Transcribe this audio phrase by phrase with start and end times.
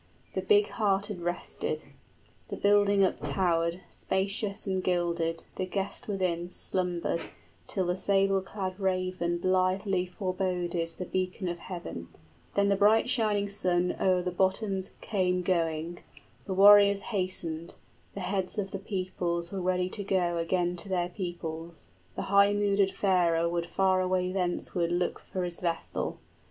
[0.33, 1.85] The big hearted rested;
[2.47, 7.27] The building uptowered, spacious and gilded, 55 The guest within slumbered,
[7.67, 12.07] till the sable clad raven Blithely foreboded the beacon of heaven.
[12.55, 15.99] Then the bright shining sun o'er the bottoms came going;
[16.45, 17.75] The warriors hastened,
[18.15, 22.31] the heads of the peoples Were ready to go again to their peoples, {The Geats
[22.31, 22.95] prepare to leave Dane land.} 60 The high
[23.33, 26.17] mooded farer would faraway thenceward Look for his vessel.